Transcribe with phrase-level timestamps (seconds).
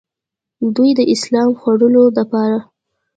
[0.75, 2.57] دوي د اسلام خورولو دپاره